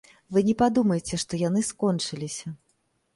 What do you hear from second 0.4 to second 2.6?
не падумайце, што яны скончыліся.